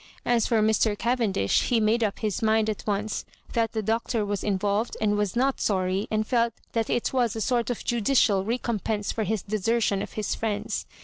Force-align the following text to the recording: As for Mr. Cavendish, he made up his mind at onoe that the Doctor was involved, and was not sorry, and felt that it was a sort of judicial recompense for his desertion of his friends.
As 0.25 0.47
for 0.47 0.63
Mr. 0.63 0.97
Cavendish, 0.97 1.65
he 1.65 1.79
made 1.79 2.03
up 2.03 2.17
his 2.21 2.41
mind 2.41 2.71
at 2.71 2.83
onoe 2.87 3.23
that 3.53 3.73
the 3.73 3.83
Doctor 3.83 4.25
was 4.25 4.43
involved, 4.43 4.97
and 4.99 5.15
was 5.15 5.35
not 5.35 5.61
sorry, 5.61 6.07
and 6.09 6.25
felt 6.25 6.53
that 6.71 6.89
it 6.89 7.13
was 7.13 7.35
a 7.35 7.39
sort 7.39 7.69
of 7.69 7.85
judicial 7.85 8.43
recompense 8.43 9.11
for 9.11 9.25
his 9.25 9.43
desertion 9.43 10.01
of 10.01 10.13
his 10.13 10.33
friends. 10.33 10.87